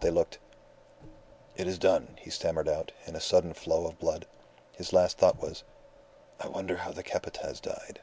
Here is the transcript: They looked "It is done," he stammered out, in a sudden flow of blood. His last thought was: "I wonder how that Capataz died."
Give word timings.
They 0.00 0.08
looked 0.10 0.38
"It 1.56 1.66
is 1.66 1.78
done," 1.78 2.16
he 2.18 2.30
stammered 2.30 2.70
out, 2.70 2.92
in 3.04 3.14
a 3.14 3.20
sudden 3.20 3.52
flow 3.52 3.86
of 3.86 3.98
blood. 3.98 4.24
His 4.72 4.94
last 4.94 5.18
thought 5.18 5.42
was: 5.42 5.62
"I 6.40 6.48
wonder 6.48 6.78
how 6.78 6.92
that 6.92 7.02
Capataz 7.04 7.60
died." 7.60 8.00